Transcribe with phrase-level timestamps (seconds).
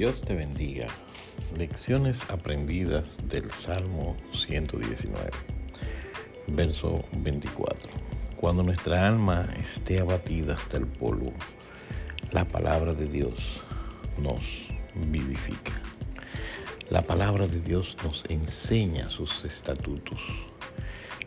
[0.00, 0.86] Dios te bendiga.
[1.58, 5.28] Lecciones aprendidas del Salmo 119,
[6.46, 7.78] verso 24.
[8.34, 11.34] Cuando nuestra alma esté abatida hasta el polvo,
[12.32, 13.60] la palabra de Dios
[14.16, 15.72] nos vivifica.
[16.88, 20.22] La palabra de Dios nos enseña sus estatutos.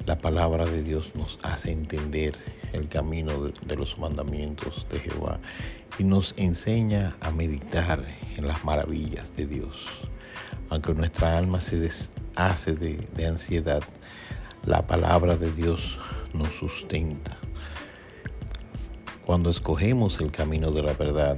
[0.07, 2.33] La palabra de Dios nos hace entender
[2.73, 5.39] el camino de, los mandamientos de Jehová
[5.97, 8.03] y nos enseña a meditar
[8.35, 9.87] en las maravillas de Dios.
[10.69, 13.83] Aunque nuestra alma se deshace de, ansiedad,
[14.65, 15.99] la palabra de Dios
[16.33, 17.37] nos sustenta.
[19.25, 21.37] Cuando escogemos el camino de la verdad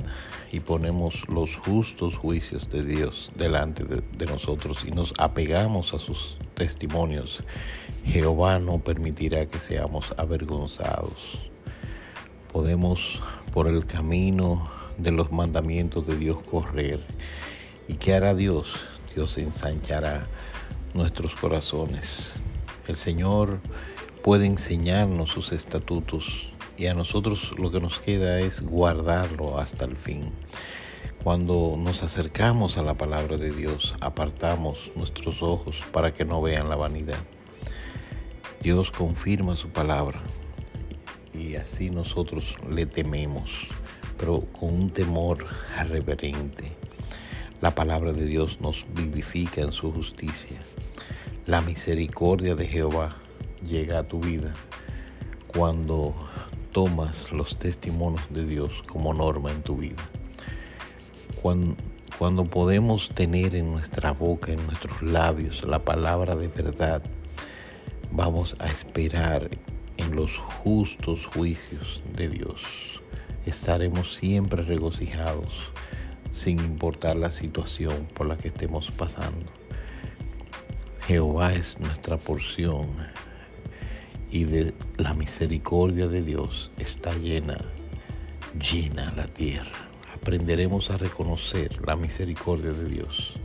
[0.55, 6.37] y ponemos los justos juicios de Dios delante de, nosotros y nos apegamos a sus
[6.53, 7.43] testimonios,
[8.05, 11.49] Jehová no permitirá que seamos avergonzados.
[12.53, 17.01] Podemos por el camino de los mandamientos de Dios correr.
[17.89, 18.77] ¿Y qué hará Dios?
[19.13, 20.25] Dios ensanchará
[20.93, 22.31] nuestros corazones.
[22.87, 23.59] El Señor
[24.23, 29.95] puede enseñarnos sus estatutos y a nosotros lo que nos queda es guardarlo hasta el
[29.95, 30.31] fin.
[31.23, 36.69] Cuando nos acercamos a la palabra de Dios, apartamos nuestros ojos para que no vean
[36.69, 37.23] la vanidad.
[38.61, 40.19] Dios confirma su palabra
[41.33, 43.67] y así nosotros le tememos,
[44.17, 45.45] pero con un temor
[45.89, 46.71] reverente.
[47.61, 50.61] La palabra de Dios nos vivifica en su justicia.
[51.47, 53.15] La misericordia de Jehová
[53.67, 54.53] llega a tu vida
[55.47, 56.13] cuando
[56.75, 60.03] tomas los testimonios de Dios como norma en tu vida.
[61.41, 61.77] Cuando,
[62.19, 67.01] cuando podemos tener en nuestra boca, en nuestros labios, la palabra de verdad,
[68.11, 69.49] vamos a esperar
[69.95, 72.61] en los justos juicios de Dios.
[73.45, 75.71] Estaremos siempre regocijados
[76.33, 79.45] sin importar la situación por la que estemos pasando.
[81.07, 82.87] Jehová es nuestra porción
[84.31, 87.57] y de la misericordia de Dios está llena,
[88.71, 89.89] llena la tierra.
[90.13, 93.35] Aprenderemos a reconocer la misericordia de Dios.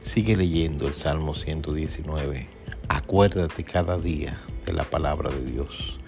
[0.00, 2.46] Sigue leyendo el Salmo 119.
[2.88, 5.98] Acuérdate cada día de la palabra de Dios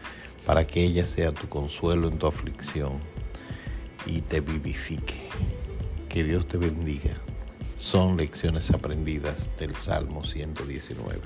[0.46, 2.92] para que ella sea tu consuelo en tu aflicción
[4.06, 5.14] y te vivifique.
[6.08, 7.14] Que Dios te bendiga.
[7.76, 11.20] Son lecciones aprendidas del Salmo 119.